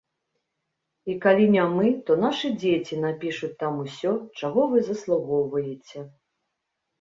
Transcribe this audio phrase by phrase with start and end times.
[1.13, 5.99] І калі не мы, то нашы дзеці напішуць там усё, чаго вы заслугоўваеце.